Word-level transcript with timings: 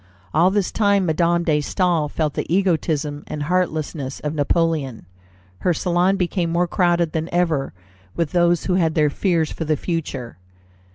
All 0.33 0.49
this 0.49 0.71
time 0.71 1.05
Madame 1.05 1.43
de 1.43 1.59
Staël 1.59 2.09
felt 2.09 2.33
the 2.33 2.51
egotism 2.51 3.23
and 3.27 3.43
heartlessness 3.43 4.19
of 4.21 4.33
Napoleon. 4.33 5.05
Her 5.59 5.75
salon 5.75 6.15
became 6.17 6.49
more 6.49 6.67
crowded 6.67 7.11
than 7.11 7.29
ever 7.31 7.71
with 8.15 8.31
those 8.31 8.65
who 8.65 8.73
had 8.73 8.95
their 8.95 9.11
fears 9.11 9.51
for 9.51 9.63
the 9.65 9.77
future. 9.77 10.39